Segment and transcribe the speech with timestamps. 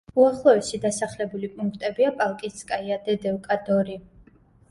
[0.21, 4.01] უახლოესი დასახლებული პუნქტებია: პალკინსკაია, დედევკა, დორი.